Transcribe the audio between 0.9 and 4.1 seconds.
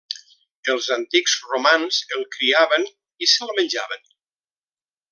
antics romans el criaven i se'l menjaven.